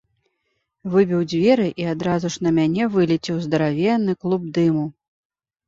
[0.93, 4.85] Выбіў дзверы, і адразу ж на мяне вылецеў здаравенны клуб дыму.